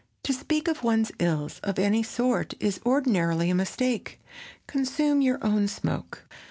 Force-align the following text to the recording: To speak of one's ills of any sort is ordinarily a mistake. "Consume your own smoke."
To 0.23 0.33
speak 0.33 0.67
of 0.67 0.81
one's 0.81 1.11
ills 1.19 1.59
of 1.59 1.77
any 1.77 2.01
sort 2.01 2.55
is 2.59 2.79
ordinarily 2.83 3.51
a 3.51 3.53
mistake. 3.53 4.19
"Consume 4.65 5.21
your 5.21 5.37
own 5.45 5.67
smoke." 5.67 6.23